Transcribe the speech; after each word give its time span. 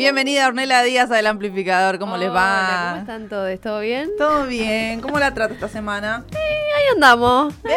Bienvenida 0.00 0.48
Ornella 0.48 0.80
Díaz 0.82 1.10
del 1.10 1.26
Amplificador, 1.26 1.98
¿cómo 1.98 2.16
les 2.16 2.30
va? 2.30 2.86
¿Cómo 2.88 3.00
están 3.02 3.28
todos? 3.28 3.60
¿Todo 3.60 3.80
bien? 3.80 4.08
Todo 4.16 4.46
bien, 4.46 5.02
¿cómo 5.02 5.18
la 5.18 5.34
trata 5.34 5.52
esta 5.52 5.68
semana? 5.68 6.24
Ahí 6.32 6.84
andamos. 6.94 7.52
Eh, 7.64 7.76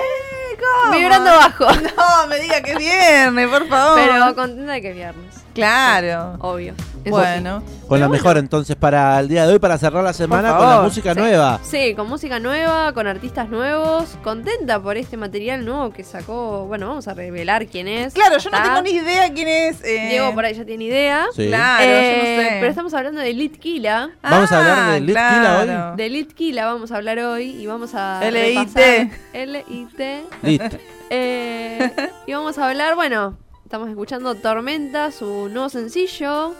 ¿cómo? 0.57 0.97
Vibrando 0.97 1.31
bajo. 1.31 1.65
No, 1.97 2.27
me 2.29 2.39
diga 2.39 2.61
que 2.61 2.71
es 2.71 2.77
viernes, 2.77 3.49
por 3.49 3.67
favor. 3.67 3.99
Pero 3.99 4.35
contenta 4.35 4.71
de 4.71 4.81
que 4.81 4.89
es 4.91 4.95
viernes. 4.95 5.35
Claro. 5.53 6.37
Obvio. 6.39 6.75
Bueno, 7.09 7.63
Con 7.87 7.99
la 7.99 8.05
Pero 8.07 8.09
mejor 8.09 8.37
entonces 8.37 8.75
para 8.75 9.19
el 9.19 9.27
día 9.27 9.45
de 9.45 9.53
hoy, 9.53 9.59
para 9.59 9.77
cerrar 9.77 10.03
la 10.03 10.13
semana 10.13 10.55
con 10.57 10.67
la 10.69 10.81
música 10.81 11.13
Sí. 11.13 11.19
nueva. 11.19 11.59
sí. 11.63 11.93
Con 11.95 12.07
música 12.07 12.39
nueva, 12.39 12.93
con 12.93 13.07
artistas 13.07 13.49
nuevos. 13.49 14.17
Contenta 14.23 14.79
por 14.81 14.97
este 14.97 15.17
material 15.17 15.65
nuevo 15.65 15.91
que 15.91 16.03
sacó. 16.03 16.65
Bueno, 16.65 16.87
vamos 16.87 17.07
a 17.07 17.13
revelar 17.13 17.67
quién 17.67 17.87
es. 17.87 18.13
claro, 18.13 18.37
yo 18.37 18.49
no 18.49 18.61
tengo 18.63 18.81
ni 18.81 18.91
idea 18.91 19.31
quién 19.33 19.47
es. 19.47 19.83
eh, 19.83 20.07
Diego 20.11 20.33
por 20.33 20.45
ahí 20.45 20.53
ya 20.53 20.65
tiene 20.65 20.85
idea. 20.85 21.25
Sí. 21.35 21.47
Claro, 21.47 21.83
Eh, 21.85 22.11
yo 22.11 22.17
no 22.17 22.23
sé. 22.49 22.57
Pero 22.59 22.67
estamos 22.69 22.93
hablando 22.93 23.21
de 23.21 23.33
Litkila. 23.33 24.09
Vamos 24.21 24.51
a 24.51 24.57
hablar 24.57 24.75
de 24.77 24.95
Ah, 24.95 24.99
Litkila 24.99 25.57
hoy. 25.59 25.65
claro. 25.65 25.95
De 25.97 26.09
Litkila 26.09 26.65
vamos 26.65 26.91
a 26.91 26.95
hablar 26.95 27.19
hoy 27.19 27.49
y 27.51 27.67
vamos 27.67 27.93
a. 27.95 28.19
L.I.T.. 28.25 29.11
L.I.T. 29.33 30.23
Listo. 30.43 30.77
Eh, 31.09 31.91
y 32.25 32.33
vamos 32.33 32.57
a 32.57 32.69
hablar, 32.69 32.95
bueno, 32.95 33.37
estamos 33.63 33.89
escuchando 33.89 34.33
Tormenta, 34.35 35.11
su 35.11 35.49
nuevo 35.49 35.69
sencillo, 35.69 36.53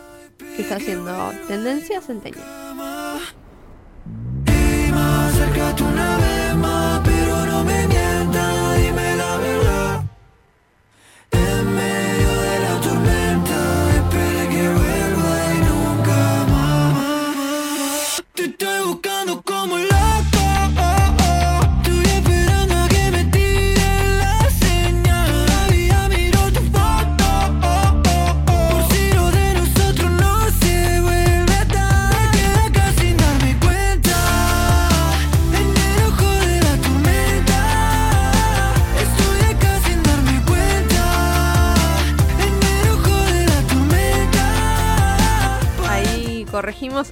que 0.55 0.61
está 0.61 0.75
haciendo 0.75 1.33
tendencia 1.47 2.01
centennial. 2.01 2.62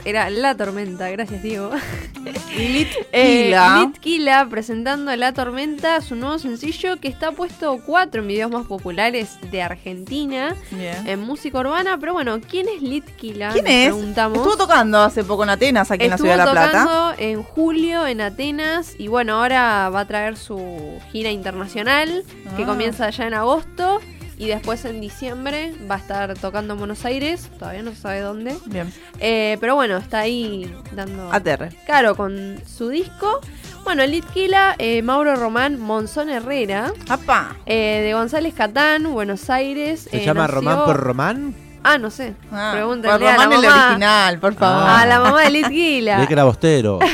Era 0.05 0.29
La 0.29 0.55
Tormenta, 0.55 1.09
gracias 1.09 1.41
Diego. 1.43 1.71
Lilith 2.57 2.89
Eh, 3.13 3.45
Kila. 3.45 3.79
Litkila 3.81 4.47
presentando 4.49 5.15
La 5.15 5.33
Tormenta, 5.33 6.01
su 6.01 6.15
nuevo 6.15 6.37
sencillo 6.39 6.97
que 6.99 7.07
está 7.07 7.31
puesto 7.31 7.79
cuatro 7.85 8.21
en 8.21 8.27
videos 8.27 8.51
más 8.51 8.65
populares 8.67 9.37
de 9.51 9.61
Argentina 9.61 10.55
en 11.05 11.19
música 11.21 11.59
urbana. 11.59 11.97
Pero 11.99 12.13
bueno, 12.13 12.39
¿quién 12.41 12.67
es 12.69 12.81
Litkila? 12.81 13.51
¿Quién 13.51 13.65
Nos 13.65 13.73
es? 13.73 13.87
Preguntamos. 13.93 14.37
Estuvo 14.37 14.57
tocando 14.57 14.99
hace 15.01 15.23
poco 15.23 15.43
en 15.43 15.49
Atenas, 15.51 15.91
aquí 15.91 16.05
en 16.05 16.11
la 16.11 16.17
ciudad 16.17 16.31
de 16.33 16.37
La 16.45 16.51
Plata. 16.51 16.71
tocando 16.71 17.13
en 17.17 17.43
julio 17.43 18.07
en 18.07 18.21
Atenas 18.21 18.95
y 18.97 19.07
bueno, 19.07 19.35
ahora 19.41 19.89
va 19.89 20.01
a 20.01 20.07
traer 20.07 20.37
su 20.37 20.59
gira 21.11 21.31
internacional 21.31 22.23
que 22.55 22.63
Ah. 22.63 22.65
comienza 22.65 23.09
ya 23.09 23.27
en 23.27 23.33
agosto 23.33 23.99
y 24.41 24.47
después 24.47 24.83
en 24.85 24.99
diciembre 25.01 25.71
va 25.89 25.95
a 25.95 25.97
estar 25.99 26.33
tocando 26.35 26.73
en 26.73 26.79
Buenos 26.79 27.05
Aires, 27.05 27.47
todavía 27.59 27.83
no 27.83 27.91
se 27.91 27.97
sabe 28.01 28.21
dónde. 28.21 28.57
Bien. 28.65 28.91
Eh, 29.19 29.57
pero 29.61 29.75
bueno, 29.75 29.97
está 29.97 30.19
ahí 30.21 30.73
dando... 30.93 31.31
ATR. 31.31 31.69
Claro, 31.85 32.15
con 32.15 32.57
su 32.65 32.89
disco. 32.89 33.39
Bueno, 33.83 34.03
Litkila, 34.05 34.75
eh, 34.79 35.03
Mauro 35.03 35.35
Román, 35.35 35.79
Monzón 35.79 36.29
Herrera, 36.29 36.91
¡Apa! 37.07 37.55
eh, 37.67 38.01
de 38.03 38.13
González 38.13 38.55
Catán, 38.55 39.11
Buenos 39.13 39.49
Aires. 39.51 40.07
¿Se 40.09 40.17
eh, 40.21 40.25
llama 40.25 40.41
nació- 40.47 40.55
Román 40.55 40.85
por 40.85 40.97
Román? 40.97 41.55
Ah, 41.83 41.97
no 41.99 42.09
sé. 42.09 42.33
Ah, 42.51 42.71
Pregúntenle 42.73 43.17
por 43.17 43.27
a 43.27 43.31
la 43.37 43.43
Román 43.43 43.53
el 43.63 43.69
mamá. 43.69 43.85
original, 43.87 44.39
por 44.39 44.53
favor. 44.55 44.83
Ah. 44.87 45.01
A 45.01 45.05
la 45.05 45.19
mamá 45.19 45.41
de 45.43 45.49
Litkila. 45.51 46.17
Leí 46.17 46.27
que 46.27 46.33
era 46.33 46.45
bostero. 46.45 46.97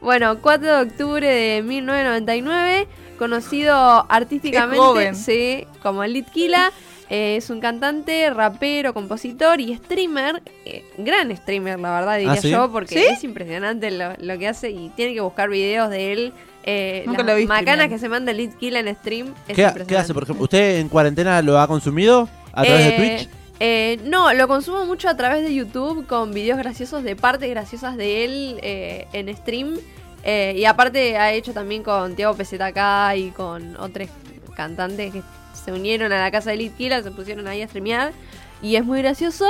Bueno, 0.00 0.38
4 0.40 0.76
de 0.76 0.82
octubre 0.88 1.26
de 1.26 1.60
1999, 1.62 2.86
conocido 3.18 3.74
artísticamente 4.08 5.14
sí, 5.14 5.66
como 5.82 6.04
Litkila. 6.04 6.72
eh, 7.10 7.36
es 7.36 7.50
un 7.50 7.60
cantante, 7.60 8.30
rapero, 8.30 8.94
compositor 8.94 9.60
y 9.60 9.74
streamer. 9.76 10.42
eh, 10.64 10.84
gran 10.98 11.34
streamer, 11.36 11.78
la 11.80 11.90
verdad, 11.92 12.16
diría 12.18 12.32
¿Ah, 12.32 12.36
sí? 12.36 12.50
yo, 12.50 12.70
porque 12.70 12.94
¿Sí? 12.94 13.04
es 13.12 13.24
impresionante 13.24 13.90
lo, 13.90 14.12
lo 14.18 14.38
que 14.38 14.48
hace 14.48 14.70
y 14.70 14.90
tiene 14.96 15.14
que 15.14 15.20
buscar 15.20 15.48
videos 15.48 15.90
de 15.90 16.12
él. 16.12 16.32
Eh, 16.64 17.04
Nunca 17.06 17.22
las 17.22 17.28
lo 17.32 17.36
vi 17.36 17.46
macanas 17.46 17.88
que 17.88 17.98
se 17.98 18.08
manda 18.10 18.32
Litkila 18.32 18.80
en 18.80 18.94
stream. 18.96 19.34
Es 19.48 19.56
¿Qué, 19.56 19.84
qué 19.86 19.96
hace, 19.96 20.12
por 20.12 20.24
ejemplo? 20.24 20.44
¿Usted 20.44 20.78
en 20.80 20.88
cuarentena 20.90 21.40
lo 21.40 21.58
ha 21.58 21.66
consumido 21.66 22.28
a 22.52 22.62
través 22.62 22.84
de 22.84 22.90
Eh, 22.90 22.96
Twitch? 23.18 23.28
eh, 23.60 23.98
no, 24.04 24.32
lo 24.34 24.46
consumo 24.48 24.84
mucho 24.84 25.08
a 25.08 25.16
través 25.16 25.42
de 25.44 25.54
YouTube 25.54 26.06
con 26.06 26.34
videos 26.34 26.58
graciosos 26.58 27.02
de 27.04 27.16
partes 27.16 27.48
graciosas 27.48 27.96
de 27.96 28.24
él 28.24 28.58
eh, 28.62 29.06
en 29.14 29.34
stream. 29.34 29.76
Eh, 30.24 30.54
y 30.56 30.64
aparte 30.64 31.16
ha 31.16 31.32
hecho 31.32 31.52
también 31.52 31.82
con 31.82 32.14
Tiago 32.14 32.34
PZK 32.34 33.16
y 33.16 33.30
con 33.30 33.76
otros 33.76 34.08
cantantes 34.56 35.12
que 35.12 35.22
se 35.52 35.72
unieron 35.72 36.12
a 36.12 36.20
la 36.20 36.30
casa 36.30 36.50
de 36.50 36.56
Litkila, 36.56 37.02
se 37.02 37.10
pusieron 37.10 37.46
ahí 37.46 37.62
a 37.62 37.66
streamear. 37.68 38.12
Y 38.60 38.76
es 38.76 38.84
muy 38.84 39.00
gracioso. 39.00 39.46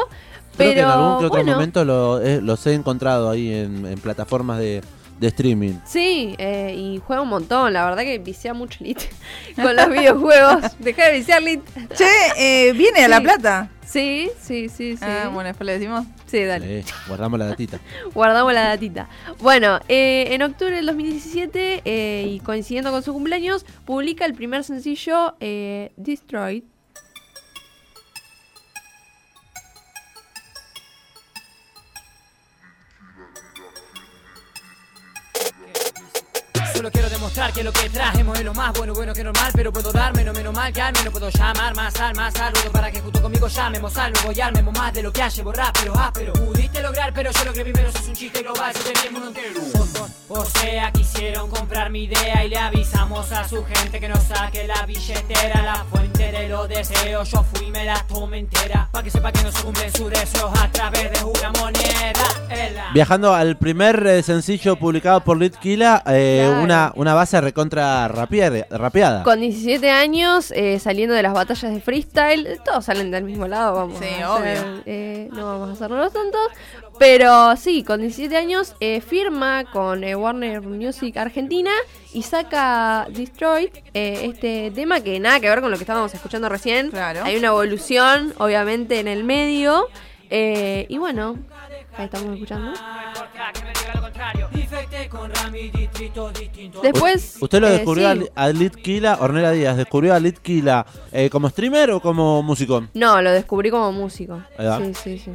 Creo 0.57 0.71
Pero 0.71 0.75
que 0.75 0.81
en 0.81 0.87
algún 0.87 1.19
que 1.19 1.27
otro 1.27 1.29
bueno, 1.31 1.53
momento 1.53 1.85
lo, 1.85 2.21
eh, 2.21 2.41
los 2.43 2.67
he 2.67 2.75
encontrado 2.75 3.31
ahí 3.31 3.53
en, 3.53 3.87
en 3.87 3.99
plataformas 4.01 4.59
de, 4.59 4.83
de 5.19 5.27
streaming. 5.29 5.75
Sí, 5.85 6.35
eh, 6.39 6.75
y 6.77 7.01
juega 7.05 7.23
un 7.23 7.29
montón. 7.29 7.73
La 7.73 7.85
verdad 7.85 8.03
que 8.03 8.19
vicia 8.19 8.55
mucho 8.55 8.83
Lit 8.83 9.01
con 9.57 9.75
los 9.75 9.89
videojuegos. 9.91 10.65
Deja 10.79 11.07
de 11.07 11.13
viciar 11.13 11.43
Lit. 11.43 11.63
Che, 11.95 12.07
eh, 12.37 12.73
viene 12.73 13.05
a 13.05 13.09
La. 13.09 13.21
Plata. 13.21 13.71
Sí, 13.89 14.31
sí, 14.39 14.69
sí, 14.69 14.99
sí. 14.99 15.05
Ah, 15.05 15.31
bueno, 15.33 15.49
después 15.49 15.67
le 15.67 15.73
decimos. 15.73 16.05
Sí, 16.27 16.45
dale. 16.45 16.83
Sí, 16.83 16.93
guardamos 17.07 17.39
la 17.39 17.47
datita. 17.47 17.81
Guardamos 18.15 18.53
la 18.53 18.69
datita. 18.69 19.09
Bueno, 19.41 19.81
eh, 19.89 20.27
en 20.31 20.43
octubre 20.43 20.77
del 20.77 20.85
2017, 20.85 21.83
eh, 21.87 22.27
y 22.29 22.41
coincidiendo 22.41 22.91
con 22.91 23.03
su 23.03 23.15
cumpleaños, 23.15 23.65
publica 23.87 24.27
el 24.27 24.35
primer 24.35 24.63
sencillo, 24.63 25.37
eh, 25.41 25.93
Destroyed. 25.97 26.65
Que 37.55 37.63
lo 37.63 37.73
que 37.73 37.89
trajemos 37.89 38.37
es 38.37 38.45
lo 38.45 38.53
más 38.53 38.73
bueno, 38.73 38.93
bueno 38.93 39.15
que 39.15 39.23
normal 39.23 39.53
Pero 39.55 39.73
puedo 39.73 39.93
dar 39.93 40.15
menos, 40.15 40.37
menos 40.37 40.53
mal 40.53 40.73
que 40.73 40.81
al 40.81 40.93
menos 40.93 41.13
puedo 41.13 41.31
llamar 41.31 41.75
más 41.75 41.99
al 42.01 42.15
más 42.17 42.35
al 42.41 42.53
Para 42.73 42.91
que 42.91 43.01
junto 43.01 43.23
conmigo 43.23 43.47
llamemos 43.47 43.97
al 43.97 44.13
nuevo 44.13 44.33
y 44.33 44.41
armemos 44.41 44.77
más 44.77 44.93
de 44.93 45.03
lo 45.05 45.13
que 45.13 45.23
hace 45.23 45.43
borrar 45.43 45.73
Pero 45.73 45.97
áspero, 45.97 46.33
pudiste 46.33 46.83
lograr 46.83 47.13
pero 47.15 47.31
yo 47.31 47.45
lo 47.45 47.53
que 47.53 47.63
primero 47.63 47.93
sos 47.93 48.09
un 48.09 48.15
chiste 48.15 48.43
global 48.43 48.75
Yo 48.75 48.83
tenía 48.83 49.03
el 49.05 49.13
mundo 49.13 49.29
entero 49.29 49.61
o, 50.31 50.45
sea, 50.45 50.93
quisieron 50.93 51.49
comprar 51.49 51.91
mi 51.91 52.05
idea 52.05 52.45
y 52.45 52.51
le 52.51 52.59
avisamos 52.59 53.33
a 53.33 53.49
su 53.49 53.65
gente 53.65 53.99
que 53.99 54.09
nos 54.09 54.23
saque 54.25 54.67
la 54.67 54.85
billetera 54.85 55.63
La 55.63 55.85
los 56.49 56.69
deseos, 56.69 57.31
yo 57.31 57.43
fui 57.45 57.67
y 57.67 57.71
me 57.71 57.85
la 57.85 58.05
tomé 58.09 58.39
entera 58.39 58.89
Pa' 58.93 59.03
que 59.03 59.11
sepa 59.11 59.31
que 59.33 59.43
no 59.43 59.53
se 59.53 59.63
cumplen 59.63 59.93
sus 59.93 60.11
deseos 60.11 60.51
a 60.61 60.71
través 60.71 61.13
de 61.13 61.25
una 61.25 61.53
moneda 61.61 62.13
Es 62.51 62.75
la- 62.75 62.91
Viajando 62.93 63.35
al 63.35 63.57
primer 63.59 64.07
eh, 64.07 64.23
sencillo 64.23 64.77
publicado 64.77 65.21
por 65.21 65.37
Litkila, 65.39 66.03
eh, 66.07 66.45
Claro. 66.47 66.63
una, 66.65 66.93
una 66.97 67.15
base 67.15 67.41
recontra 67.41 68.09
rapeada. 68.09 69.23
Con 69.25 69.41
17 69.41 69.91
años, 69.91 70.51
eh, 70.53 70.79
saliendo 70.79 71.15
de 71.15 71.23
las 71.23 71.35
batallas 71.35 71.73
de 71.75 71.81
freestyle, 71.81 72.59
todos 72.65 72.85
salen 72.87 73.11
del 73.11 73.25
mismo 73.25 73.47
lado, 73.47 73.75
vamos. 73.75 73.99
Sí, 73.99 74.07
a 74.23 74.35
hacer, 74.37 74.59
obvio. 74.61 74.83
eh, 74.87 75.29
no 75.33 75.47
vamos 75.47 75.69
a 75.71 75.73
hacernos 75.73 75.99
los 75.99 76.13
tontos. 76.13 76.41
Pero 76.99 77.57
sí, 77.57 77.85
con 77.85 78.01
17 78.01 78.37
años 78.37 78.75
eh, 78.81 79.01
firma 79.01 79.65
con 79.71 80.03
eh, 80.03 80.17
Warner 80.17 80.63
Music 80.63 81.17
Argentina 81.17 81.71
y 82.13 82.23
saca 82.23 83.07
Destroyed, 83.11 83.71
eh, 83.95 84.23
este 84.25 84.73
tema 84.73 85.01
que 85.01 85.21
nada 85.21 85.39
que 85.39 85.49
ver 85.49 85.61
con 85.61 85.71
lo 85.71 85.77
que 85.77 85.85
estábamos 85.85 86.13
escuchando 86.13 86.49
recién. 86.49 86.91
Claro. 86.91 87.23
Hay 87.25 87.37
una 87.37 87.49
evolución, 87.49 88.35
obviamente, 88.39 88.99
en 88.99 89.09
el 89.09 89.23
medio. 89.25 89.87
eh, 90.31 90.87
y 90.89 90.99
bueno, 90.99 91.39
ahí 91.97 92.07
estamos 92.07 92.35
escuchando. 92.35 92.73
que 92.73 93.63
me 93.63 93.69
diga 93.69 93.95
lo 93.95 94.03
contrario. 94.03 94.49
Infecté 94.53 95.09
con 95.09 95.33
Rami 95.33 95.71
distritos 95.71 96.35
distintos. 96.35 96.83
Después. 96.83 97.37
¿Usted 97.41 97.61
lo 97.61 97.69
eh, 97.69 97.73
descubrió 97.73 98.13
sí. 98.15 98.27
a, 98.35 98.49
Litkila, 98.49 99.19
Ornella 99.21 99.51
Díaz, 99.53 99.77
descubrió 99.77 100.15
a 100.15 100.21
Litkila 100.21 100.87
eh, 101.13 101.31
como 101.31 101.49
streamer 101.49 101.93
o 101.93 102.01
como 102.01 102.43
músico? 102.43 102.85
No, 102.95 103.23
lo 103.23 103.31
descubrí 103.31 103.71
como 103.71 103.93
músico. 103.93 104.43
Sí, 104.59 104.95
sí, 104.95 105.19
sí. 105.19 105.33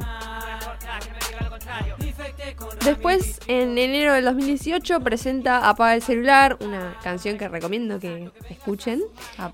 Después, 2.84 3.40
en 3.46 3.78
enero 3.78 4.12
del 4.12 4.24
2018, 4.24 5.00
presenta 5.00 5.68
Apaga 5.68 5.94
el 5.94 6.02
celular, 6.02 6.58
una 6.60 6.96
canción 7.02 7.38
que 7.38 7.48
recomiendo 7.48 7.98
que 7.98 8.30
escuchen. 8.50 9.02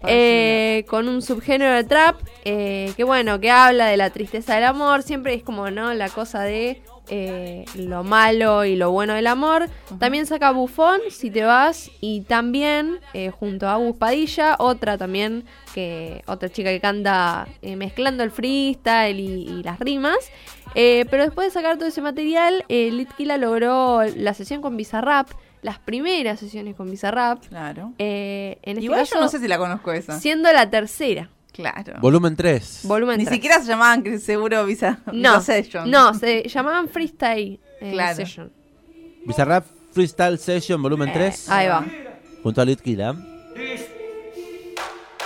Eh, 0.06 0.84
con 0.88 1.08
un 1.08 1.22
subgénero 1.22 1.74
de 1.74 1.84
trap 1.84 2.16
eh, 2.44 2.92
que 2.96 3.04
bueno, 3.04 3.38
que 3.40 3.50
habla 3.50 3.86
de 3.86 3.96
la 3.96 4.10
tristeza 4.10 4.54
del 4.54 4.64
amor, 4.64 5.02
siempre 5.02 5.34
es 5.34 5.42
como, 5.42 5.70
¿no? 5.70 5.94
La 5.94 6.08
cosa 6.08 6.42
de 6.42 6.82
eh, 7.10 7.64
lo 7.74 8.04
malo 8.04 8.64
y 8.64 8.76
lo 8.76 8.90
bueno 8.90 9.14
del 9.14 9.26
amor. 9.26 9.68
También 9.98 10.26
saca 10.26 10.50
Bufón, 10.52 11.00
Si 11.10 11.30
te 11.30 11.42
vas, 11.42 11.90
y 12.00 12.22
también 12.22 13.00
eh, 13.12 13.30
junto 13.30 13.68
a 13.68 13.74
Agus 13.74 13.96
Padilla, 13.96 14.56
otra 14.58 14.96
también, 14.96 15.44
que 15.74 16.22
otra 16.26 16.48
chica 16.48 16.70
que 16.70 16.80
canta 16.80 17.46
eh, 17.62 17.76
mezclando 17.76 18.22
el 18.22 18.30
freestyle 18.30 19.18
y, 19.20 19.48
y 19.48 19.62
las 19.62 19.78
rimas. 19.78 20.16
Eh, 20.74 21.04
pero 21.10 21.24
después 21.24 21.48
de 21.48 21.50
sacar 21.52 21.76
todo 21.78 21.88
ese 21.88 22.00
material, 22.00 22.64
Litkila 22.68 23.36
logró 23.36 24.02
la 24.16 24.34
sesión 24.34 24.62
con 24.62 24.76
Bizarrap, 24.76 25.28
las 25.62 25.78
primeras 25.80 26.38
sesiones 26.40 26.76
con 26.76 26.90
Bizarrap. 26.90 27.44
Claro. 27.48 27.92
Eh, 27.98 28.58
en 28.62 28.76
este 28.78 28.84
Igual 28.84 29.00
caso, 29.00 29.16
yo 29.16 29.20
no 29.20 29.28
sé 29.28 29.40
si 29.40 29.48
la 29.48 29.58
conozco 29.58 29.92
esa. 29.92 30.18
siendo 30.20 30.50
la 30.52 30.70
tercera. 30.70 31.28
Claro. 31.60 32.00
Volumen 32.00 32.36
3. 32.36 32.80
Volumen 32.84 33.18
Ni 33.18 33.24
tres. 33.24 33.34
siquiera 33.36 33.60
se 33.60 33.66
llamaban 33.68 34.18
seguro 34.20 34.64
Visa, 34.64 35.00
no, 35.06 35.12
Visa 35.12 35.40
Session. 35.40 35.90
no, 35.90 36.14
se 36.14 36.48
llamaban 36.48 36.88
Freestyle 36.88 37.60
eh, 37.80 37.90
Claro. 37.92 38.16
Session. 38.16 38.52
Bizarrap 39.26 39.64
Freestyle 39.92 40.38
Session, 40.38 40.80
volumen 40.82 41.08
Eh, 41.10 41.12
3. 41.14 41.48
ahí 41.50 41.68
va. 41.68 41.84
Junto 42.42 42.60
a 42.60 42.64
Litkila. 42.64 43.14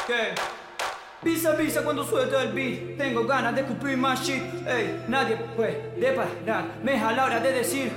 ¿Qué? 0.07 0.35
Pisa, 1.23 1.57
pisa 1.57 1.83
cuando 1.83 2.05
suelto 2.05 2.39
el 2.39 2.53
beat. 2.53 2.99
Tengo 2.99 3.25
ganas 3.25 3.55
de 3.55 3.63
escupir 3.63 3.97
más 3.97 4.23
shit. 4.27 4.43
Ey, 4.67 5.05
nadie 5.09 5.37
puede 5.57 6.13
pararme 6.13 6.93
a 7.01 7.13
la 7.13 7.25
hora 7.25 7.41
de 7.41 7.53
decir 7.53 7.91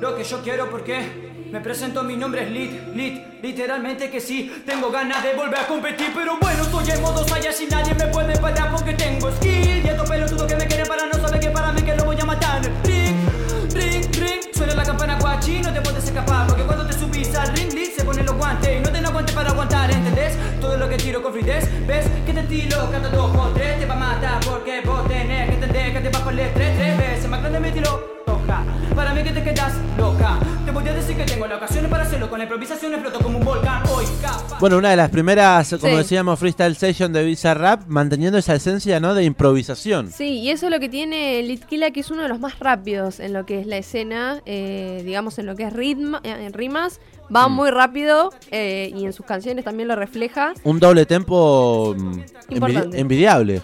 lo 0.00 0.16
que 0.16 0.24
yo 0.24 0.40
quiero 0.42 0.70
porque 0.70 1.31
me 1.52 1.60
presento, 1.60 2.02
mi 2.02 2.16
nombre 2.16 2.44
es 2.44 2.50
Lit, 2.50 2.94
Lit, 2.94 3.42
literalmente 3.42 4.10
que 4.10 4.20
sí. 4.20 4.50
Tengo 4.64 4.90
ganas 4.90 5.22
de 5.22 5.34
volver 5.34 5.60
a 5.60 5.66
competir, 5.66 6.08
pero 6.14 6.38
bueno, 6.40 6.62
estoy 6.62 6.90
en 6.90 7.02
modo 7.02 7.28
saya 7.28 7.52
si 7.52 7.66
nadie 7.66 7.94
me 7.94 8.06
puede 8.06 8.38
parar 8.38 8.70
porque 8.70 8.94
tengo 8.94 9.30
skill. 9.32 9.84
Y 9.84 9.86
estos 9.86 10.08
pelotudos 10.08 10.44
que 10.44 10.56
me 10.56 10.66
quieren 10.66 10.86
para 10.86 11.06
no 11.06 11.12
saber 11.12 11.40
que 11.40 11.50
para 11.50 11.70
mí 11.72 11.82
que 11.82 11.94
lo 11.94 12.04
voy 12.04 12.18
a 12.18 12.24
matar. 12.24 12.62
Ring, 12.84 13.28
ring, 13.74 14.02
ring, 14.14 14.40
suena 14.54 14.74
la 14.74 14.82
campana 14.82 15.18
guachi, 15.20 15.60
no 15.60 15.70
te 15.70 15.82
puedes 15.82 16.04
escapar 16.04 16.46
porque 16.46 16.62
cuando 16.62 16.86
te 16.86 16.94
subís 16.94 17.34
al 17.34 17.54
ring, 17.54 17.70
Lit 17.74 17.96
se 17.96 18.02
ponen 18.02 18.24
los 18.24 18.34
guantes 18.34 18.74
y 18.74 18.80
no 18.80 18.90
te 18.90 18.98
aguantes 18.98 19.34
para 19.34 19.50
aguantar, 19.50 19.90
¿entendés? 19.90 20.38
Todo 20.58 20.78
lo 20.78 20.88
que 20.88 20.96
tiro 20.96 21.22
con 21.22 21.32
fluidez, 21.32 21.68
¿ves? 21.86 22.06
Que 22.24 22.32
te 22.32 22.42
tiro, 22.44 22.90
cada 22.90 23.10
dos 23.10 23.30
por 23.36 23.52
tres 23.52 23.78
te 23.78 23.84
va 23.84 23.94
a 23.94 23.98
matar 23.98 24.40
porque 24.42 24.80
vos 24.80 25.06
tenés 25.06 25.50
que 25.50 25.54
entender 25.56 25.92
que 25.92 26.00
te 26.00 26.08
bajo 26.08 26.30
el 26.30 26.38
estrés 26.38 26.78
tres 26.78 26.96
veces 26.96 27.28
más 27.28 27.40
grande 27.40 27.60
me 27.60 27.70
tiro 27.72 28.21
toca. 28.42 28.64
Para 28.94 29.14
mí 29.14 29.22
que 29.22 29.30
te 29.30 29.42
quedas 29.42 29.72
loca. 29.98 30.38
Te 30.64 30.70
voy 30.70 30.88
a 30.88 30.92
decir 30.94 31.16
que 31.16 31.24
tengo 31.24 31.46
las 31.46 31.56
ocasiones 31.58 31.90
para 31.90 32.04
hacerlo. 32.04 32.28
Con 32.28 32.38
la 32.38 32.44
improvisación 32.44 32.92
exploto 32.92 33.20
como 33.20 33.38
un 33.38 33.44
volcán. 33.44 33.82
Hoy, 33.94 34.04
capaz. 34.20 34.58
Bueno, 34.60 34.78
una 34.78 34.90
de 34.90 34.96
las 34.96 35.10
primeras, 35.10 35.70
como 35.80 35.92
Sí. 35.92 35.98
decíamos, 35.98 36.38
Freestyle 36.38 36.76
Session 36.76 37.12
de 37.12 37.24
Bizarrap, 37.24 37.86
manteniendo 37.86 38.38
esa 38.38 38.54
esencia, 38.54 39.00
¿no? 39.00 39.14
De 39.14 39.24
improvisación. 39.24 40.10
Sí, 40.10 40.38
y 40.40 40.50
eso 40.50 40.66
es 40.66 40.72
lo 40.72 40.80
que 40.80 40.88
tiene 40.88 41.42
Litkila, 41.42 41.90
que 41.90 42.00
es 42.00 42.10
uno 42.10 42.22
de 42.22 42.28
los 42.28 42.40
más 42.40 42.58
rápidos 42.58 43.20
en 43.20 43.32
lo 43.32 43.44
que 43.46 43.60
es 43.60 43.66
la 43.66 43.76
escena, 43.78 44.40
eh, 44.46 45.02
digamos 45.04 45.38
en 45.38 45.46
lo 45.46 45.56
que 45.56 45.64
es 45.64 45.72
ritmo, 45.72 46.18
eh, 46.22 46.30
en 46.46 46.52
rimas, 46.52 47.00
va 47.34 47.48
Mm. 47.48 47.52
muy 47.52 47.70
rápido 47.70 48.30
eh, 48.50 48.92
y 48.94 49.04
en 49.06 49.12
sus 49.12 49.24
canciones 49.26 49.64
también 49.64 49.88
lo 49.88 49.96
refleja. 49.96 50.52
Un 50.64 50.78
doble 50.80 51.06
tempo 51.06 51.94
mm, 51.96 52.12
envidi- 52.50 52.94
envidiable. 52.94 53.62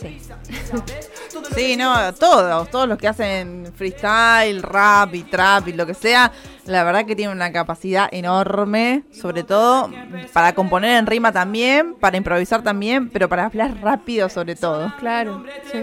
Sí. 0.00 0.18
Sí, 1.54 1.76
no, 1.76 2.12
todos, 2.14 2.70
todos 2.70 2.88
los 2.88 2.96
que 2.98 3.08
hacen 3.08 3.70
freestyle, 3.74 4.62
rap 4.62 5.14
y 5.14 5.22
trap 5.22 5.68
y 5.68 5.72
lo 5.74 5.84
que 5.86 5.92
sea, 5.92 6.32
la 6.66 6.82
verdad 6.84 7.04
que 7.04 7.14
tienen 7.14 7.36
una 7.36 7.52
capacidad 7.52 8.08
enorme, 8.10 9.02
sobre 9.12 9.42
todo 9.42 9.90
para 10.32 10.54
componer 10.54 10.96
en 10.98 11.06
rima 11.06 11.30
también, 11.32 11.94
para 11.94 12.16
improvisar 12.16 12.62
también, 12.62 13.10
pero 13.10 13.28
para 13.28 13.46
hablar 13.46 13.76
rápido 13.82 14.28
sobre 14.30 14.56
todo. 14.56 14.92
Claro. 14.98 15.44
sí. 15.70 15.78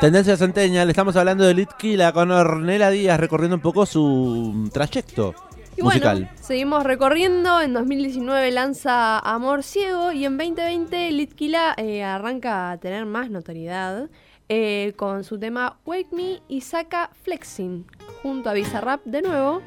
Tendencia 0.00 0.36
Centennial, 0.36 0.90
estamos 0.90 1.16
hablando 1.16 1.44
de 1.44 1.54
Litkila 1.54 2.12
con 2.12 2.30
Ornella 2.30 2.90
Díaz 2.90 3.18
recorriendo 3.18 3.56
un 3.56 3.62
poco 3.62 3.86
su 3.86 4.52
mm, 4.54 4.68
trayecto 4.70 5.34
Y 5.76 5.82
musical. 5.82 6.18
bueno, 6.20 6.32
seguimos 6.40 6.84
recorriendo. 6.84 7.60
En 7.60 7.72
2019 7.74 8.50
lanza 8.50 9.18
Amor 9.18 9.62
Ciego 9.62 10.12
y 10.12 10.24
en 10.24 10.36
2020 10.38 11.10
Litkila 11.12 11.74
eh, 11.76 12.02
arranca 12.02 12.70
a 12.70 12.78
tener 12.78 13.04
más 13.06 13.30
notoriedad 13.30 14.08
eh, 14.48 14.94
con 14.96 15.24
su 15.24 15.38
tema 15.38 15.78
Wake 15.84 16.08
Me 16.12 16.40
y 16.48 16.60
saca 16.62 17.10
Flexing 17.24 17.84
junto 18.22 18.48
a 18.50 18.52
Bizarrap 18.54 19.04
de 19.04 19.22
nuevo. 19.22 19.60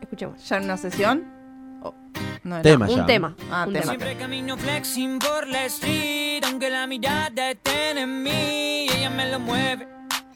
Escuchemos. 0.00 0.46
¿Ya 0.48 0.56
en 0.56 0.64
una 0.64 0.76
sesión? 0.76 1.24
Oh, 1.82 1.94
no 2.42 2.56
era. 2.56 2.62
Tema 2.62 2.86
Un 2.88 2.96
ya. 2.96 3.06
tema. 3.06 3.36
Ah, 3.50 3.64
un 3.66 3.72
tema. 3.72 3.82
tema. 3.92 3.92
Siempre 4.04 4.16
camino 4.16 4.56
flexing 4.56 5.18
por 5.18 5.46
la 5.46 5.64
street, 5.66 6.42
aunque 6.44 6.70
la 6.70 6.86
mirada 6.86 7.50
esté 7.50 7.90
en 7.98 8.22
mí, 8.22 8.86
ella 8.94 9.10
me 9.10 9.30
lo 9.30 9.38
mueve 9.38 9.86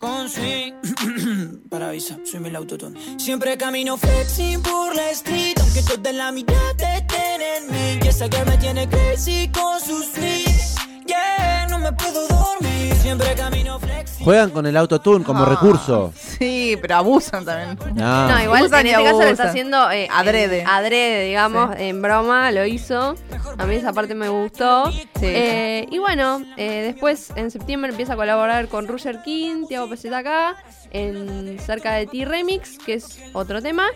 con 0.06 1.82
avisa, 1.82 2.16
soy 2.24 2.46
el 2.46 2.56
autotune. 2.56 3.18
Siempre 3.18 3.56
camino 3.56 3.96
flexing 3.96 4.62
por 4.62 4.94
la 4.94 5.10
street, 5.10 5.58
aunque 5.60 5.82
toda 5.82 6.12
la 6.12 6.30
mirada 6.30 6.96
estén 6.96 7.40
en 7.42 7.72
mí, 7.72 8.00
y 8.02 8.08
esa 8.08 8.26
girl 8.26 8.46
me 8.46 8.56
tiene 8.58 8.88
crazy 8.88 9.50
con 9.52 9.80
sus 9.80 10.06
swing. 10.14 11.06
Yeah, 11.06 11.66
no 11.70 11.78
me 11.78 11.92
puedo 11.92 12.26
dormir. 12.28 12.94
Siempre 13.02 13.34
camino 13.34 13.80
flexing. 13.80 14.05
Juegan 14.24 14.50
con 14.50 14.66
el 14.66 14.76
autotune 14.76 15.24
como 15.24 15.42
Ah, 15.44 15.46
recurso. 15.50 16.12
Sí, 16.16 16.76
pero 16.80 16.96
abusan 16.96 17.44
también. 17.44 17.78
No, 17.94 18.42
igual 18.42 18.64
en 18.72 18.86
y 18.86 18.90
este 18.90 19.04
caso 19.04 19.18
lo 19.18 19.22
está 19.22 19.26
abusan. 19.28 19.46
haciendo 19.48 19.90
eh, 19.90 20.08
Adrede. 20.10 20.60
en- 20.62 20.66
adrede, 20.68 21.24
digamos, 21.26 21.74
en 21.78 22.02
broma, 22.02 22.50
lo 22.50 22.64
hizo. 22.66 23.14
A 23.58 23.66
mí 23.66 23.74
esa 23.76 23.92
parte 23.92 24.14
me 24.14 24.28
gustó. 24.28 24.90
Eh, 25.20 25.86
y 25.90 25.98
bueno, 25.98 26.42
eh, 26.56 26.82
después 26.92 27.32
en 27.36 27.50
septiembre 27.50 27.90
empieza 27.90 28.14
a 28.14 28.16
colaborar 28.16 28.68
con 28.68 28.88
Roger 28.88 29.22
King, 29.22 29.66
Tiago 29.68 29.88
PZK, 29.88 30.56
en 30.90 31.58
cerca 31.60 31.92
de 31.92 32.06
T 32.06 32.24
Remix, 32.24 32.78
que 32.78 32.94
es 32.94 33.18
otro 33.32 33.60
tema. 33.62 33.86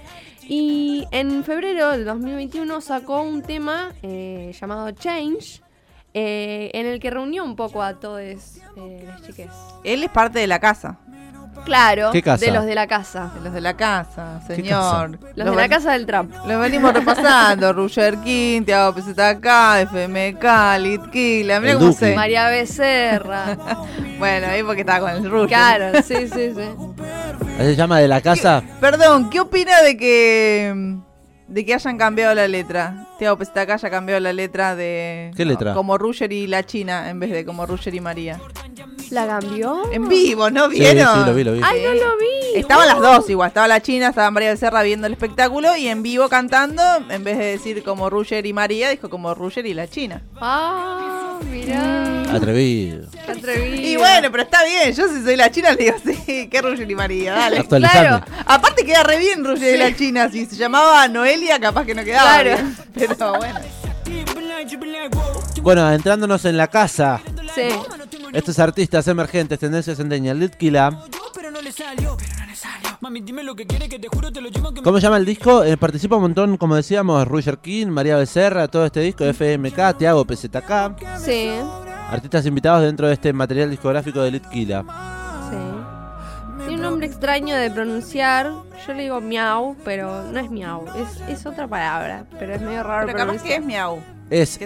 Y 0.43 1.07
en 1.13 1.45
febrero 1.45 1.91
del 1.91 2.05
2021 2.05 2.81
sacó 2.81 3.23
un 3.23 3.43
tema 3.43 3.93
eh, 4.03 4.53
llamado 4.61 4.91
Change, 4.91 5.63
eh, 6.15 6.71
en 6.75 6.87
el 6.87 7.01
que 7.01 7.11
reunió 7.11 7.45
un 7.45 7.57
poco 7.57 7.83
a 7.83 7.95
todos 7.95 8.21
eh, 8.21 9.05
las 9.07 9.23
chiques. 9.23 9.51
Él 9.85 10.03
es 10.03 10.11
parte 10.11 10.39
de 10.39 10.47
la 10.47 10.59
casa, 10.59 10.99
Claro, 11.65 12.11
¿Qué 12.13 12.23
casa? 12.23 12.47
de 12.47 12.53
los 12.53 12.65
de 12.65 12.75
la 12.75 12.87
casa. 12.87 13.33
de 13.35 13.41
los 13.43 13.53
de 13.53 13.61
la 13.61 13.77
casa, 13.77 14.41
¿Qué 14.47 14.57
señor. 14.57 15.19
Los 15.21 15.35
de 15.35 15.45
Los 15.45 15.57
la 15.57 15.69
casa 15.69 15.93
del 15.93 16.07
trap. 16.07 16.31
Lo 16.47 16.59
venimos 16.59 16.95
repasando, 16.95 17.73
Roger 17.75 18.17
King, 18.19 18.63
Tiago 18.63 18.95
PZK, 18.95 19.47
FMK, 19.83 20.45
Litkila, 20.79 21.61
mira 21.61 21.75
cómo 21.75 21.93
sé. 21.93 22.15
María 22.15 22.49
Becerra. 22.49 23.57
Bueno, 24.21 24.49
ahí 24.49 24.63
porque 24.63 24.83
estaba 24.83 25.01
con 25.13 25.25
el 25.25 25.31
Roger. 25.31 25.49
claro, 25.49 26.03
sí, 26.03 26.29
sí, 26.29 26.53
sí. 26.55 26.71
Se 27.57 27.75
llama 27.75 27.99
de 28.01 28.07
la 28.09 28.21
casa. 28.21 28.63
Perdón, 28.79 29.31
¿qué 29.31 29.41
opina 29.41 29.81
de 29.81 29.97
que 29.97 30.97
de 31.51 31.65
que 31.67 31.75
hayan 31.75 31.99
cambiado 31.99 32.35
la 32.35 32.49
letra? 32.49 33.07
Tiago 33.19 33.37
PZK 33.37 33.71
haya 33.71 33.91
cambiado 33.91 34.21
la 34.21 34.33
letra 34.33 34.77
de 34.77 35.33
¿Qué 35.37 35.45
letra? 35.45 35.75
como 35.75 35.99
Roger 35.99 36.33
y 36.33 36.47
la 36.47 36.65
China 36.65 37.11
en 37.11 37.21
vez 37.21 37.31
de 37.31 37.45
como 37.45 37.67
Roger 37.67 37.95
y 37.95 38.01
María. 38.01 38.41
¿La 39.11 39.27
cambió? 39.27 39.83
En 39.93 40.09
vivo, 40.09 40.51
¿no 40.51 40.71
Sí, 40.71 40.79
vieron? 40.79 41.15
sí, 41.15 41.21
lo 41.27 41.35
vi, 41.35 41.45
lo 41.45 41.53
vi. 41.55 41.61
Ay, 41.65 41.83
no 41.83 41.95
lo 41.95 42.17
vi. 42.17 42.59
Estaban 42.59 42.87
las 42.87 43.01
dos 43.01 43.29
igual, 43.31 43.49
estaba 43.49 43.67
la 43.69 43.81
China, 43.81 44.09
estaba 44.09 44.31
María 44.31 44.51
Becerra 44.51 44.83
viendo 44.83 45.07
el 45.07 45.13
espectáculo 45.15 45.77
y 45.77 45.89
en 45.89 46.03
vivo 46.03 46.29
cantando, 46.29 46.83
en 47.09 47.25
vez 47.25 47.39
de 47.39 47.45
decir 47.45 47.83
como 47.83 48.09
Roger 48.11 48.47
y 48.47 48.53
María, 48.53 48.91
dijo 48.91 49.09
como 49.11 49.35
Roger 49.35 49.67
y 49.67 49.75
la 49.75 49.89
China. 49.89 50.23
Ah, 50.41 51.39
mirá. 51.51 52.23
Atrevido. 52.33 53.09
Qué 53.11 53.33
atrevido. 53.33 53.89
Y 53.89 53.97
bueno, 53.97 54.29
pero 54.31 54.43
está 54.45 54.65
bien, 54.65 54.93
yo 54.95 55.09
si 55.09 55.23
soy 55.25 55.37
la 55.37 55.51
China 55.51 55.73
le 55.73 55.85
digo, 55.85 55.97
sí, 56.27 56.49
que 56.49 56.63
Roger 56.63 56.89
y 56.91 56.95
María, 56.95 57.35
dale. 57.35 57.65
Claro. 57.67 58.25
Aparte 58.47 58.85
queda 58.85 59.03
re 59.03 59.19
bien 59.19 59.45
Roger 59.45 59.75
y 59.75 59.79
la 59.79 59.95
China, 59.97 60.29
si 60.31 60.47
se 60.47 60.57
llamaba 60.57 61.07
Noelia 61.09 61.59
capaz 61.59 61.85
que 61.85 61.95
no 61.95 62.05
quedaba 62.05 62.41
Claro. 62.43 62.57
bien. 62.57 62.77
Pero 62.95 63.35
bueno. 63.39 63.61
Bueno, 65.63 65.83
adentrándonos 65.83 66.45
en 66.45 66.57
la 66.57 66.67
casa. 66.69 67.21
Sí. 67.55 67.69
Estos 68.33 68.59
artistas 68.59 69.07
emergentes, 69.09 69.59
tendencia 69.59 69.95
centennial, 69.95 70.39
Litkila. 70.39 71.05
Pero 71.35 71.51
no 71.51 71.61
le 71.63 71.73
salió, 71.73 72.17
pero 72.17 72.33
no 72.39 72.47
le 72.47 72.55
salió. 72.55 72.89
Mami, 73.01 73.21
dime 73.23 73.43
lo 73.43 73.55
que 73.57 73.67
quiere, 73.67 73.89
que 73.89 73.99
te 73.99 74.09
juro 74.09 74.31
te 74.31 74.41
lo 74.41 74.49
llevo 74.51 74.73
que 74.73 74.83
¿Cómo 74.83 74.99
se 74.99 75.03
llama 75.03 75.17
el 75.17 75.25
disco? 75.25 75.65
Eh, 75.65 75.77
participa 75.77 76.17
un 76.17 76.23
montón, 76.23 76.57
como 76.57 76.77
decíamos, 76.77 77.27
Roger 77.27 77.59
King, 77.59 77.89
María 77.89 78.17
Becerra, 78.17 78.69
todo 78.69 78.85
este 78.87 79.01
disco, 79.01 79.25
FMK, 79.25 79.97
Tiago 79.99 80.25
PZK. 80.25 80.97
Sí. 81.19 81.51
Artistas 82.11 82.45
invitados 82.47 82.83
dentro 82.83 83.07
de 83.09 83.15
este 83.15 83.33
material 83.33 83.71
discográfico 83.71 84.21
de 84.21 84.31
Litkila. 84.33 84.85
Sí. 85.51 85.57
Tiene 86.67 86.75
un 86.75 86.83
nombre 86.83 87.07
extraño 87.07 87.57
de 87.57 87.71
pronunciar. 87.71 88.51
Yo 88.87 88.93
le 88.95 89.03
digo 89.05 89.21
miau, 89.21 89.77
pero 89.85 90.25
no 90.31 90.39
es 90.39 90.51
miau. 90.51 90.85
Es, 90.97 91.21
es 91.29 91.47
otra 91.47 91.67
palabra, 91.67 92.27
pero 92.39 92.55
es 92.55 92.61
medio 92.61 92.83
raro 92.83 93.07
Pero 93.07 93.19
capaz 93.19 93.43
que 93.43 93.59
pronunciar. 93.59 93.61
es 93.61 93.67
miau. 93.67 94.03
Es. 94.31 94.59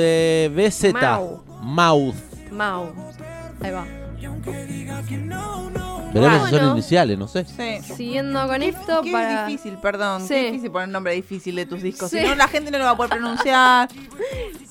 M-A-W-Z. 0.00 1.20
Mouth. 1.62 2.29
Mau. 2.50 2.92
Ahí 3.62 3.70
va. 3.70 3.86
Veremos 6.12 6.12
si 6.12 6.18
Bueno. 6.18 6.48
son 6.50 6.70
iniciales, 6.72 7.18
no 7.18 7.28
sé. 7.28 7.44
Sí. 7.44 7.94
Siguiendo 7.94 8.46
con 8.46 8.62
esto, 8.62 9.00
Qué 9.02 9.12
para. 9.12 9.46
difícil, 9.46 9.78
perdón. 9.78 10.22
Sí. 10.22 10.34
Qué 10.34 10.46
difícil 10.46 10.70
poner 10.70 10.88
nombre 10.88 11.12
difícil 11.14 11.54
de 11.56 11.66
tus 11.66 11.82
discos. 11.82 12.10
Sí. 12.10 12.18
Si 12.18 12.24
no, 12.26 12.34
la 12.34 12.48
gente 12.48 12.70
no 12.70 12.78
lo 12.78 12.84
va 12.84 12.90
a 12.90 12.96
poder 12.96 13.10
pronunciar. 13.12 13.88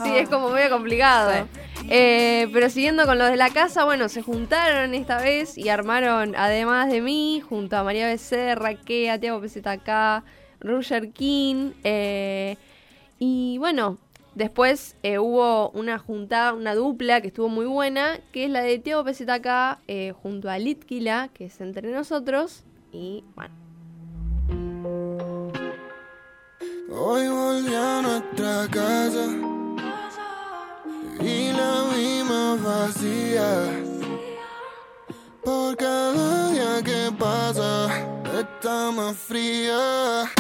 Sí, 0.01 0.15
es 0.15 0.29
como 0.29 0.48
medio 0.51 0.69
complicado. 0.69 1.45
Eh, 1.89 2.48
pero 2.53 2.69
siguiendo 2.69 3.05
con 3.05 3.17
los 3.19 3.29
de 3.29 3.36
la 3.36 3.50
casa, 3.50 3.83
bueno, 3.83 4.07
se 4.07 4.21
juntaron 4.21 4.93
esta 4.93 5.17
vez 5.21 5.57
y 5.57 5.67
armaron, 5.67 6.36
además 6.38 6.89
de 6.89 7.01
mí, 7.01 7.41
junto 7.50 7.75
a 7.75 7.83
María 7.83 8.07
Becerra, 8.07 8.75
Kea, 8.75 9.19
Tiago 9.19 9.41
PZK, 9.41 10.24
Roger 10.62 11.12
King. 11.12 11.71
eh, 11.83 12.55
y 13.19 13.57
bueno, 13.57 13.98
después 14.39 14.96
eh, 15.03 15.19
hubo 15.19 15.69
una 15.72 16.00
juntada, 16.00 16.53
una 16.53 16.74
dupla 16.74 17.22
que 17.22 17.27
estuvo 17.27 17.50
muy 17.50 17.65
buena, 17.65 18.19
que 18.31 18.46
es 18.46 18.50
la 18.50 18.62
de 18.62 18.79
Tiago 18.79 19.03
PZK 19.03 19.79
eh, 19.88 20.13
junto 20.24 20.50
a 20.50 20.58
Litkila, 20.58 21.29
que 21.34 21.46
es 21.46 21.62
entre 21.62 21.91
nosotros. 21.91 22.63
Y 22.91 23.24
bueno, 23.36 23.53
Hoy 26.91 27.27
volví 27.27 27.75
a 27.75 28.01
nuestra 28.01 28.67
casa 28.72 29.25
y 31.19 31.51
la 31.51 31.84
vimos 31.93 32.63
vacía. 32.63 33.50
Por 35.43 35.75
cada 35.77 36.51
día 36.51 36.81
que 36.84 37.12
pasa 37.17 37.89
está 38.39 38.91
más 38.91 39.15
fría. 39.17 40.38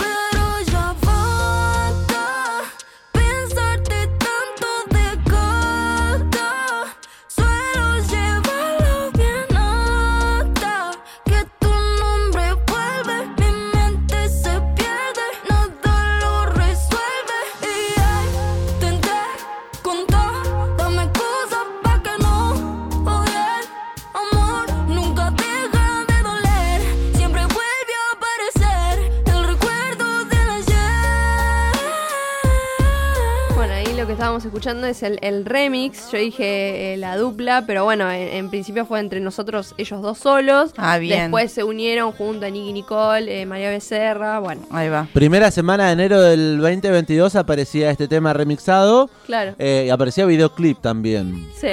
Escuchando 34.59 34.87
es 34.87 35.03
el, 35.03 35.19
el 35.21 35.45
remix. 35.45 36.11
Yo 36.11 36.17
dije 36.17 36.93
eh, 36.93 36.97
la 36.97 37.15
dupla, 37.15 37.63
pero 37.65 37.85
bueno, 37.85 38.11
en, 38.11 38.27
en 38.27 38.49
principio 38.49 38.85
fue 38.85 38.99
entre 38.99 39.21
nosotros 39.21 39.73
ellos 39.77 40.01
dos 40.01 40.17
solos. 40.17 40.73
Ah, 40.75 40.97
bien. 40.97 41.21
Después 41.21 41.53
se 41.53 41.63
unieron 41.63 42.11
junto 42.11 42.45
a 42.45 42.49
Nicky 42.49 42.73
Nicole, 42.73 43.41
eh, 43.41 43.45
María 43.45 43.69
Becerra, 43.69 44.39
bueno, 44.39 44.63
Ahí 44.71 44.89
va. 44.89 45.07
Primera 45.13 45.49
semana 45.49 45.87
de 45.87 45.93
enero 45.93 46.19
del 46.21 46.57
2022 46.57 47.37
aparecía 47.37 47.89
este 47.89 48.09
tema 48.09 48.33
remixado 48.33 49.09
claro. 49.25 49.55
eh, 49.59 49.85
y 49.87 49.89
aparecía 49.91 50.25
videoclip 50.25 50.81
también. 50.81 51.47
Sí, 51.55 51.67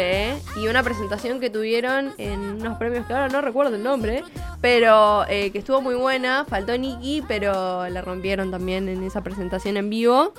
y 0.62 0.69
una 0.69 0.85
presentación 0.85 1.40
que 1.40 1.50
tuvieron 1.50 2.12
en 2.19 2.38
unos 2.38 2.78
premios 2.78 3.05
que 3.07 3.14
ahora 3.14 3.28
no 3.28 3.40
recuerdo 3.40 3.75
el 3.75 3.83
nombre, 3.83 4.23
pero 4.61 5.25
eh, 5.28 5.50
que 5.50 5.59
estuvo 5.59 5.81
muy 5.81 5.97
buena. 5.97 6.45
Faltó 6.45 6.78
Nicky, 6.78 7.25
pero 7.26 7.88
la 7.88 8.00
rompieron 8.00 8.52
también 8.52 8.88
en 8.88 9.02
esa 9.02 9.23
presentación 9.23 9.76
en 9.76 9.90
vivo. 9.90 10.33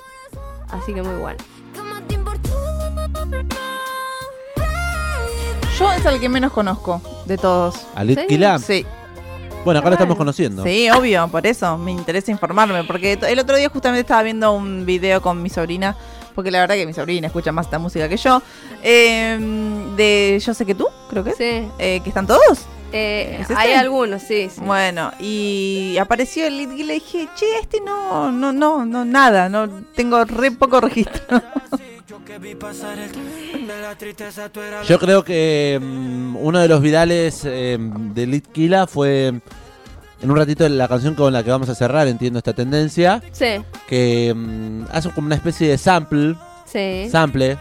Así 0.70 0.94
que 0.94 1.02
muy 1.02 1.16
bueno. 1.16 1.38
Yo 5.78 5.92
es 5.92 6.04
el 6.04 6.18
que 6.20 6.28
menos 6.28 6.52
conozco 6.52 7.00
de 7.26 7.38
todos. 7.38 7.86
¿Alit 7.94 8.18
¿Sí? 8.20 8.26
Kila? 8.26 8.58
Sí. 8.58 8.84
Bueno, 9.64 9.80
acá 9.80 9.90
lo 9.90 9.94
estamos 9.94 10.16
conociendo. 10.16 10.64
Sí, 10.64 10.88
obvio, 10.90 11.28
por 11.28 11.46
eso 11.46 11.76
me 11.78 11.92
interesa 11.92 12.30
informarme. 12.30 12.84
Porque 12.84 13.18
el 13.28 13.38
otro 13.38 13.56
día 13.56 13.68
justamente 13.68 14.00
estaba 14.00 14.22
viendo 14.22 14.52
un 14.52 14.84
video 14.86 15.20
con 15.20 15.40
mi 15.42 15.50
sobrina. 15.50 15.96
Porque 16.34 16.50
la 16.50 16.60
verdad 16.60 16.76
que 16.76 16.86
mi 16.86 16.92
sobrina 16.94 17.26
escucha 17.26 17.52
más 17.52 17.66
esta 17.66 17.78
música 17.78 18.08
que 18.08 18.16
yo. 18.16 18.40
eh, 18.82 19.36
de 19.96 20.40
Yo 20.44 20.54
sé 20.54 20.64
que 20.64 20.74
tú, 20.74 20.86
creo 21.10 21.22
que. 21.24 21.32
Sí, 21.32 21.68
eh, 21.78 22.00
que 22.02 22.08
están 22.08 22.26
todos. 22.26 22.66
eh, 22.92 23.38
¿Es 23.40 23.50
este? 23.50 23.54
hay 23.56 23.72
algunos, 23.74 24.22
sí. 24.22 24.48
sí. 24.48 24.60
Bueno, 24.64 25.12
y 25.20 25.96
apareció 26.00 26.46
el 26.46 26.56
lead 26.58 26.70
y 26.72 26.84
le 26.84 26.94
dije, 26.94 27.28
che, 27.36 27.46
este 27.60 27.80
no, 27.80 28.30
no, 28.32 28.52
no, 28.52 28.84
no, 28.86 29.04
nada, 29.04 29.48
no 29.48 29.68
tengo 29.94 30.24
re 30.24 30.50
poco 30.52 30.80
registro. 30.80 31.20
Yo 34.86 34.98
creo 34.98 35.24
que 35.24 35.78
mm, 35.80 36.36
uno 36.36 36.58
de 36.58 36.68
los 36.68 36.80
virales 36.80 37.42
eh, 37.44 37.78
de 37.80 38.26
Lit 38.26 38.46
Kila 38.52 38.86
fue 38.86 39.28
en 40.20 40.30
un 40.30 40.36
ratito 40.36 40.68
la 40.68 40.88
canción 40.88 41.14
con 41.14 41.32
la 41.32 41.42
que 41.42 41.50
vamos 41.50 41.68
a 41.68 41.74
cerrar, 41.74 42.08
entiendo 42.08 42.38
esta 42.38 42.52
tendencia, 42.52 43.22
Sí, 43.32 43.62
que 43.86 44.34
mm, 44.36 44.84
hace 44.90 45.10
como 45.10 45.26
una 45.26 45.36
especie 45.36 45.68
de 45.68 45.78
sample, 45.78 46.34
sí. 46.66 47.08
sample 47.10 47.56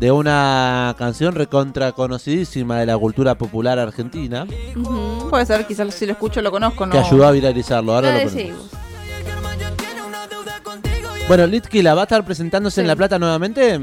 de 0.00 0.10
una 0.10 0.94
canción 0.98 1.34
recontra 1.34 1.92
conocidísima 1.92 2.78
de 2.80 2.86
la 2.86 2.96
cultura 2.96 3.34
popular 3.36 3.78
argentina. 3.78 4.46
Puede 5.28 5.44
ser, 5.44 5.66
quizás 5.66 5.92
si 5.94 6.06
lo 6.06 6.12
escucho 6.12 6.40
lo 6.40 6.50
conozco, 6.50 6.86
¿no? 6.86 6.92
que 6.92 6.98
ayudó 6.98 7.26
a 7.26 7.30
viralizarlo. 7.32 7.94
Ahora 7.94 8.24
Lo 8.24 8.30
lo. 8.30 8.79
Bueno, 11.30 11.46
Lit 11.46 11.68
Kila 11.68 11.94
va 11.94 12.00
a 12.00 12.04
estar 12.06 12.24
presentándose 12.24 12.80
en. 12.80 12.88
La 12.88 12.96
Plata 12.96 13.16
nuevamente. 13.16 13.78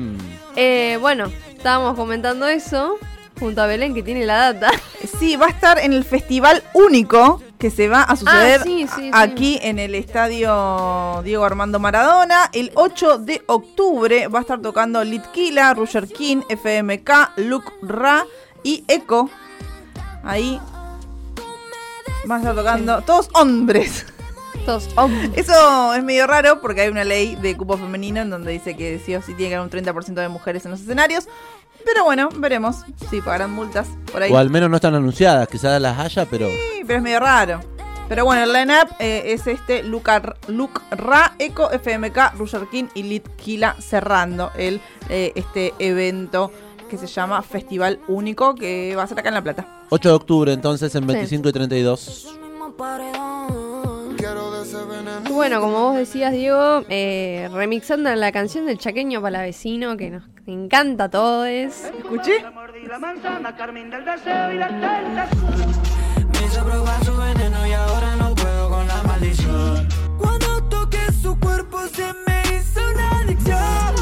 Eh, 0.57 0.97
bueno, 0.99 1.31
estábamos 1.55 1.95
comentando 1.95 2.45
eso 2.45 2.97
junto 3.39 3.61
a 3.61 3.67
Belén 3.67 3.93
que 3.93 4.03
tiene 4.03 4.25
la 4.25 4.51
data. 4.51 4.69
Sí, 5.17 5.37
va 5.37 5.45
a 5.45 5.49
estar 5.49 5.79
en 5.79 5.93
el 5.93 6.03
festival 6.03 6.61
único 6.73 7.41
que 7.57 7.69
se 7.69 7.87
va 7.87 8.01
a 8.01 8.17
suceder 8.17 8.59
Ah, 8.59 8.63
sí, 8.65 8.87
sí, 8.93 9.01
sí. 9.03 9.11
aquí 9.13 9.59
en 9.61 9.79
el 9.79 9.95
estadio 9.95 11.21
Diego 11.23 11.45
Armando 11.45 11.79
Maradona. 11.79 12.49
El 12.51 12.69
8 12.75 13.19
de 13.19 13.41
octubre 13.45 14.27
va 14.27 14.39
a 14.39 14.41
estar 14.41 14.59
tocando 14.59 15.01
Litquila, 15.05 15.73
Roger 15.73 16.09
King, 16.09 16.41
FMK, 16.49 17.37
Luke 17.37 17.71
Ra 17.81 18.25
y 18.61 18.83
Echo. 18.89 19.29
Ahí 20.21 20.59
van 22.25 22.39
a 22.39 22.41
estar 22.41 22.55
tocando 22.55 23.01
todos 23.03 23.29
hombres. 23.35 24.05
Todos 24.65 24.89
hombres. 24.95 25.31
Eso 25.35 25.93
es 25.93 26.03
medio 26.03 26.27
raro 26.27 26.59
porque 26.61 26.81
hay 26.81 26.89
una 26.89 27.03
ley 27.03 27.35
de 27.35 27.55
cupo 27.55 27.77
femenino 27.77 28.21
en 28.21 28.29
donde 28.29 28.51
dice 28.51 28.75
que 28.75 28.99
sí 28.99 29.15
o 29.15 29.21
sí 29.21 29.33
tiene 29.33 29.49
que 29.49 29.55
haber 29.55 29.79
un 29.79 29.85
30% 29.85 30.13
de 30.13 30.27
mujeres 30.29 30.65
en 30.65 30.71
los 30.71 30.81
escenarios. 30.81 31.27
Pero 31.85 32.03
bueno, 32.03 32.29
veremos 32.35 32.77
si 33.09 33.21
pagarán 33.21 33.51
multas 33.51 33.87
por 34.11 34.21
ahí. 34.21 34.31
O 34.31 34.37
al 34.37 34.49
menos 34.49 34.69
no 34.69 34.75
están 34.75 34.95
anunciadas, 34.95 35.47
quizás 35.47 35.79
las 35.81 35.97
haya, 35.97 36.25
pero 36.25 36.47
Sí, 36.47 36.83
pero 36.85 36.97
es 36.97 37.03
medio 37.03 37.19
raro. 37.19 37.61
Pero 38.09 38.23
bueno, 38.25 38.43
el 38.43 38.53
line-up 38.53 38.89
eh, 38.99 39.23
es 39.27 39.47
este: 39.47 39.83
Luca, 39.83 40.35
Luke 40.47 40.81
Ra, 40.91 41.33
Eco, 41.39 41.69
FMK, 41.71 42.35
Roger 42.37 42.67
King 42.71 42.85
y 42.93 43.03
Lit 43.03 43.27
Kila 43.35 43.75
cerrando 43.79 44.51
el, 44.57 44.81
eh, 45.09 45.31
este 45.35 45.73
evento 45.79 46.51
que 46.89 46.97
se 46.97 47.07
llama 47.07 47.41
Festival 47.41 47.99
Único 48.07 48.55
que 48.55 48.95
va 48.95 49.03
a 49.03 49.07
ser 49.07 49.19
acá 49.19 49.27
en 49.29 49.35
La 49.35 49.43
Plata. 49.43 49.85
8 49.89 50.09
de 50.09 50.15
octubre 50.15 50.53
entonces 50.53 50.93
en 50.95 51.05
25 51.05 51.49
y 51.49 51.51
32. 51.53 52.27
Y 55.25 55.31
Bueno, 55.31 55.61
como 55.61 55.89
vos 55.89 55.95
decías, 55.95 56.31
Diego, 56.31 56.83
eh, 56.89 57.49
remixando 57.51 58.13
la 58.15 58.31
canción 58.31 58.65
del 58.65 58.77
chaqueño 58.77 59.21
para 59.21 59.41
vecino, 59.41 59.97
que 59.97 60.09
nos 60.11 60.23
encanta 60.45 61.05
a 61.05 61.09
todos. 61.09 61.47
¿Escuché? 61.47 62.43
Me 66.31 66.45
hizo 66.45 66.65
probar 66.65 67.05
su 67.05 67.15
veneno 67.15 67.67
y 67.67 67.73
ahora 67.73 68.15
no 68.17 68.35
puedo 68.35 68.69
con 68.69 68.87
la 68.87 69.03
maldición. 69.03 69.87
Cuando 70.17 70.63
toqué 70.69 71.11
su 71.21 71.37
cuerpo 71.39 71.79
se 71.87 72.05
me 72.25 72.41
hizo 72.57 72.79
una 72.93 73.19
adicción. 73.19 73.95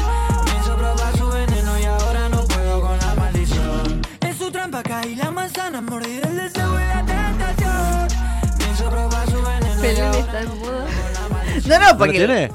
Me 0.44 0.60
hizo 0.60 0.76
probar 0.76 1.16
su 1.16 1.28
veneno 1.28 1.78
y 1.78 1.84
ahora 1.84 2.28
no 2.28 2.44
puedo 2.44 2.80
con 2.80 2.98
la 2.98 3.14
maldición. 3.14 4.02
En 4.20 4.34
su 4.34 4.50
trampa 4.50 4.82
caí 4.82 5.14
la 5.16 5.30
manzana, 5.30 5.80
mordir 5.80 6.20
el 6.26 6.36
deseo 6.36 6.74
y 6.74 6.84
la 6.84 7.04
tentación. 7.04 8.08
Me 8.58 8.72
hizo 8.72 8.90
probar 8.90 9.30
su 9.30 9.42
veneno 9.42 9.92
y 9.92 10.00
ahora. 10.00 10.65
No, 11.66 11.78
no, 11.78 11.84
¿No 11.84 11.92
lo 11.92 11.98
porque. 11.98 12.18
tiene? 12.18 12.52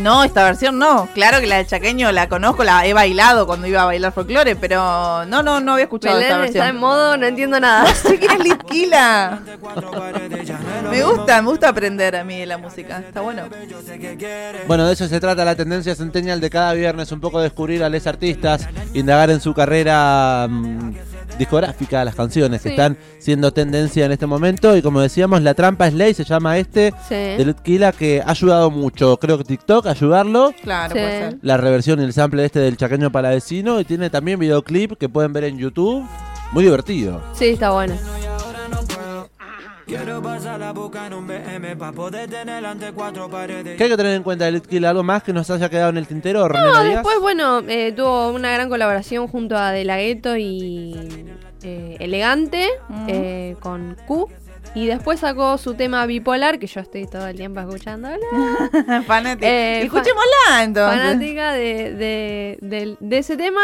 No, 0.00 0.24
esta 0.24 0.42
versión 0.42 0.76
no. 0.76 1.08
Claro 1.14 1.38
que 1.38 1.46
la 1.46 1.58
del 1.58 1.68
chaqueño 1.68 2.10
la 2.10 2.28
conozco, 2.28 2.64
la 2.64 2.84
he 2.84 2.92
bailado 2.92 3.46
cuando 3.46 3.68
iba 3.68 3.82
a 3.82 3.84
bailar 3.84 4.12
folclore, 4.12 4.56
pero 4.56 5.24
no, 5.26 5.40
no, 5.44 5.60
no 5.60 5.72
había 5.74 5.84
escuchado 5.84 6.18
esta 6.18 6.38
Belén 6.38 6.48
está 6.48 6.68
en 6.68 6.74
versión. 6.74 6.80
modo, 6.80 7.16
no 7.16 7.26
entiendo 7.26 7.60
nada. 7.60 7.84
No 7.88 7.94
sé 7.94 8.18
quién 8.18 8.32
es 8.32 8.38
Lit 8.40 8.62
Kila. 8.64 9.38
cuatro 9.60 9.92
paredes 9.92 10.48
ya 10.48 10.58
no 10.58 10.74
es 10.74 10.82
lo 10.82 10.90
Me 10.90 11.02
gusta, 11.04 11.42
me 11.42 11.48
gusta 11.48 11.68
aprender 11.68 12.16
a 12.16 12.24
mí 12.24 12.40
de 12.40 12.46
la 12.46 12.58
música. 12.58 12.98
Está 13.06 13.20
bueno. 13.20 13.44
que. 13.48 14.64
Bueno, 14.66 14.84
de 14.84 14.94
eso 14.94 15.06
se 15.06 15.20
trata 15.20 15.44
la 15.44 15.54
tendencia 15.54 15.94
centennial 15.94 16.40
de 16.40 16.50
cada 16.50 16.72
viernes, 16.72 17.12
un 17.12 17.20
poco 17.20 17.40
descubrir 17.40 17.84
a 17.84 17.88
los 17.88 18.04
artistas, 18.08 18.68
indagar 18.94 19.30
en 19.30 19.40
su 19.40 19.54
carrera 19.54 20.48
mm, 20.50 20.94
discográfica, 21.38 22.04
las 22.04 22.14
canciones 22.14 22.62
que 22.62 22.70
están 22.70 22.96
siendo 23.18 23.52
tendencia 23.52 24.06
en 24.06 24.12
este 24.12 24.26
momento. 24.26 24.76
Y 24.76 24.82
como 24.82 25.00
decíamos, 25.00 25.42
La 25.42 25.54
Trampa 25.54 25.86
es 25.86 25.94
Ley, 25.94 26.14
se 26.14 26.24
llama 26.24 26.58
este, 26.58 26.92
Sí. 27.08 27.14
de 27.14 27.44
Lutkila, 27.44 27.92
que 27.92 28.22
ha 28.24 28.30
ayudado 28.30 28.70
mucho. 28.70 29.16
Creo 29.18 29.38
que 29.38 29.44
TikTok, 29.44 29.86
ayudarlo. 29.86 30.52
Claro, 30.62 30.94
Sí. 30.94 31.00
puede 31.00 31.18
ser. 31.30 31.38
La 31.42 31.56
reversión 31.56 32.00
y 32.00 32.04
el 32.04 32.12
sample 32.12 32.44
este 32.44 32.58
del 32.60 32.76
chaqueño 32.76 33.10
palavecino. 33.10 33.80
Y 33.80 33.84
tiene 33.84 34.10
también 34.10 34.38
videoclip 34.38 34.92
que 34.98 35.08
pueden 35.08 35.32
ver 35.32 35.44
en 35.44 35.58
YouTube. 35.58 36.04
Muy 36.52 36.64
divertido. 36.64 37.20
Sí, 37.34 37.46
está 37.46 37.70
bueno. 37.72 37.94
Quiero 39.86 40.22
pasar 40.22 40.58
la 40.60 40.72
boca 40.72 41.06
en 41.06 41.12
un 41.12 41.26
BM 41.26 41.76
pa' 41.76 41.92
poder 41.92 42.28
tener 42.30 42.64
ante 42.64 42.90
cuatro 42.92 43.28
paredes. 43.28 43.76
¿Qué 43.76 43.84
hay 43.84 43.90
que 43.90 43.96
tener 43.98 44.14
en 44.16 44.22
cuenta 44.22 44.46
de 44.46 44.52
Litkill? 44.52 44.84
¿Algo 44.86 45.02
más 45.02 45.22
que 45.22 45.32
nos 45.34 45.50
haya 45.50 45.68
quedado 45.68 45.90
en 45.90 45.98
el 45.98 46.06
tintero? 46.06 46.48
No, 46.48 46.82
después, 46.84 47.20
bueno, 47.20 47.60
eh, 47.68 47.92
tuvo 47.92 48.30
una 48.30 48.50
gran 48.52 48.70
colaboración 48.70 49.28
junto 49.28 49.56
a 49.58 49.72
De 49.72 49.84
La 49.84 49.98
Ghetto 49.98 50.36
y 50.38 51.26
eh, 51.62 51.96
Elegante 52.00 52.68
Mm. 52.88 53.06
eh, 53.08 53.56
con 53.60 53.96
Q. 54.06 54.28
Y 54.74 54.86
después 54.86 55.20
sacó 55.20 55.56
su 55.56 55.74
tema 55.74 56.04
bipolar, 56.06 56.58
que 56.58 56.66
yo 56.66 56.80
estoy 56.80 57.06
todo 57.06 57.26
el 57.28 57.36
tiempo 57.36 57.60
escuchándolo. 57.60 58.16
Fanática. 59.06 59.46
Eh, 59.48 59.82
Escuchémosla 59.82 60.62
entonces. 60.64 61.00
fanática 61.00 61.52
de, 61.52 61.92
de, 61.94 62.58
del- 62.60 62.96
de 63.00 63.18
ese 63.18 63.36
tema. 63.36 63.60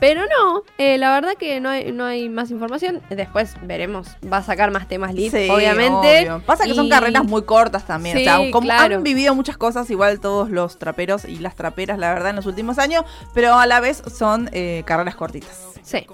Pero 0.00 0.22
no, 0.22 0.62
eh, 0.78 0.96
la 0.98 1.12
verdad 1.12 1.34
que 1.38 1.60
no 1.60 1.70
hay, 1.70 1.90
no 1.92 2.04
hay 2.04 2.28
más 2.28 2.50
información. 2.50 3.00
Después 3.10 3.54
veremos. 3.62 4.08
Va 4.30 4.38
a 4.38 4.42
sacar 4.42 4.70
más 4.70 4.86
temas 4.88 5.12
lit, 5.14 5.32
Sí, 5.32 5.48
obviamente. 5.50 6.20
obvio. 6.22 6.42
Pasa 6.46 6.64
que 6.64 6.74
son 6.74 6.88
carreras 6.88 7.24
muy 7.24 7.42
cortas 7.42 7.84
también. 7.86 8.16
Sí, 8.16 8.22
o 8.22 8.24
sea, 8.24 8.50
como 8.52 8.66
claro. 8.66 8.96
han 8.96 9.02
vivido 9.02 9.34
muchas 9.34 9.56
cosas, 9.56 9.90
igual 9.90 10.20
todos 10.20 10.50
los 10.50 10.78
traperos 10.78 11.24
y 11.24 11.38
las 11.38 11.56
traperas, 11.56 11.98
la 11.98 12.12
verdad, 12.14 12.30
en 12.30 12.36
los 12.36 12.46
últimos 12.46 12.78
años, 12.78 13.04
pero 13.34 13.58
a 13.58 13.66
la 13.66 13.80
vez 13.80 14.02
son 14.12 14.48
eh, 14.52 14.82
carreras 14.86 15.16
cortitas. 15.16 15.66
Sí. 15.82 16.06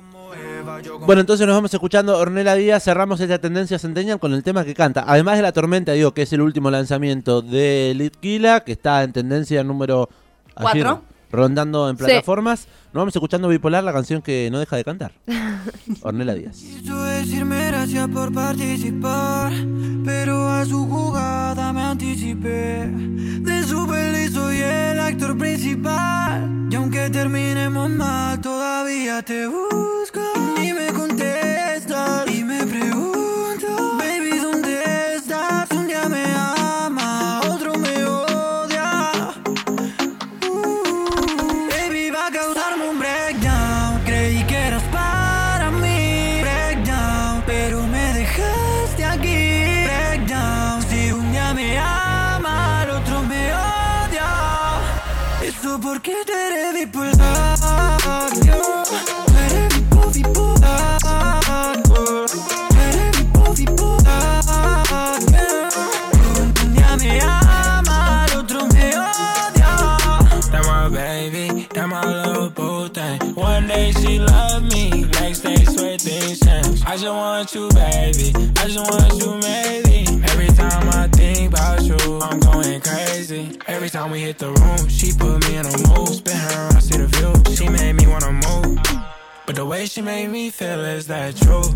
Bueno, 1.07 1.21
entonces 1.21 1.47
nos 1.47 1.57
vamos 1.57 1.73
escuchando 1.75 2.17
Ornella 2.19 2.55
Díaz. 2.55 2.85
Cerramos 2.85 3.21
esta 3.21 3.38
tendencia 3.38 3.79
centennial 3.79 4.19
con 4.19 4.33
el 4.33 4.43
tema 4.43 4.64
que 4.64 4.75
canta. 4.75 5.05
Además 5.07 5.37
de 5.37 5.43
La 5.43 5.53
Tormenta, 5.53 5.93
digo 5.93 6.12
que 6.14 6.23
es 6.23 6.33
el 6.33 6.41
último 6.41 6.71
lanzamiento 6.71 7.43
de 7.43 7.93
Litquila, 7.97 8.61
que 8.61 8.73
está 8.73 9.03
en 9.03 9.12
tendencia 9.12 9.62
número 9.64 10.09
ayer, 10.57 10.85
Cuatro. 10.85 11.03
rondando 11.31 11.88
en 11.91 11.97
Sí. 11.99 12.05
plataformas. 12.05 12.67
Nos 12.93 13.00
vamos 13.03 13.14
escuchando 13.17 13.49
Bipolar, 13.49 13.83
la 13.85 13.93
canción 13.93 14.23
que 14.23 14.49
no 14.53 14.59
deja 14.61 14.76
de 14.76 14.85
cantar. 14.85 15.12
Ornella 16.03 16.35
Díaz. 16.35 16.57
Quiso 16.59 17.03
decirme 17.05 17.67
gracias 17.67 18.09
por 18.09 18.33
participar, 18.33 19.53
pero 20.05 20.49
a 20.49 20.64
su 20.64 20.87
jugada 20.88 21.73
me 21.73 21.83
anticipé. 21.83 22.87
De 22.87 23.62
su 23.64 23.87
peli 23.87 24.29
soy 24.33 24.59
el 24.61 25.00
actor 25.00 25.37
principal. 25.37 26.69
Y 26.71 26.75
aunque 26.76 27.11
terminemos 27.11 27.91
mal, 27.91 28.41
todavía 28.41 29.23
te 29.23 29.47
busco. 29.47 30.04
Porque 55.85 56.12
tú 56.26 56.33
eres 56.33 56.75
bipolar. 56.75 58.74
I 76.95 76.97
just 76.97 77.09
want 77.09 77.55
you, 77.57 77.69
baby. 77.71 78.33
I 78.57 78.69
just 78.69 78.79
want 78.79 79.21
you, 79.21 79.35
maybe. 79.43 80.23
Every 80.31 80.47
time 80.47 80.89
I 80.91 81.09
think 81.09 81.53
about 81.53 81.83
you, 81.83 81.97
I'm 82.23 82.39
going 82.39 82.81
crazy. 82.83 83.59
Every 83.67 83.91
time 83.91 84.13
we 84.13 84.21
hit 84.21 84.39
the 84.39 84.53
room, 84.53 84.89
she 84.89 85.13
put 85.13 85.43
me 85.49 85.57
in 85.57 85.67
a 85.67 85.77
mood. 85.89 86.15
Spin 86.15 86.37
her 86.37 86.69
around, 86.69 86.81
see 86.81 86.97
the 86.97 87.09
view. 87.09 87.35
She 87.57 87.69
made 87.69 87.95
me 87.95 88.07
wanna 88.07 88.31
move. 88.31 88.79
But 89.45 89.57
the 89.57 89.67
way 89.67 89.87
she 89.87 90.03
made 90.03 90.29
me 90.29 90.51
feel 90.51 90.85
is 90.85 91.09
that 91.09 91.35
true. 91.35 91.67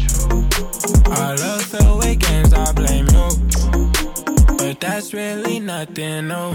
Our 1.10 1.36
love 1.36 1.62
filled 1.62 1.98
with 1.98 2.20
games, 2.20 2.52
I 2.52 2.70
blame 2.70 3.08
you. 3.08 3.28
But 4.56 4.78
that's 4.78 5.12
really 5.12 5.58
nothing 5.58 6.28
new. 6.28 6.50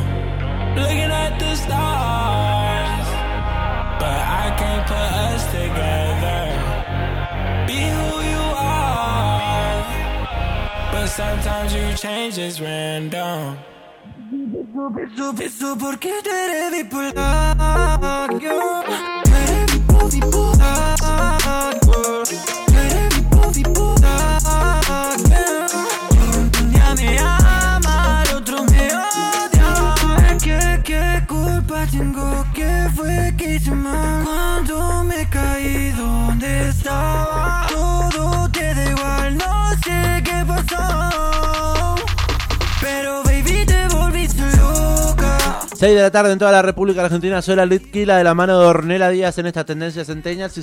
Looking 0.79 1.11
at 1.11 1.37
the 1.37 1.53
stars, 1.57 3.07
but 3.99 4.19
I 4.41 4.55
can't 4.57 4.87
put 4.87 5.11
us 5.27 5.43
together. 5.51 6.63
Be 7.67 8.02
but 11.03 11.09
sometimes 11.09 11.75
you 11.75 11.93
change, 11.97 12.37
it's 12.37 12.61
random. 12.61 13.57
Eso, 15.05 15.33
eso 15.41 15.77
porque 15.77 16.09
tú 16.23 16.29
eres 16.29 16.71
bipolar, 16.71 17.32
6 45.83 45.95
de 45.95 46.01
la 46.01 46.11
tarde 46.11 46.31
en 46.31 46.39
toda 46.39 46.53
la 46.53 46.61
República 46.61 47.03
Argentina, 47.03 47.41
soy 47.41 47.57
la 47.57 47.65
de 48.17 48.23
la 48.23 48.33
mano 48.33 48.57
de 48.57 48.67
Ornella 48.67 49.09
Díaz 49.09 49.37
en 49.39 49.47
esta 49.47 49.65
tendencia 49.65 50.05
centennial. 50.05 50.49
Si 50.49 50.61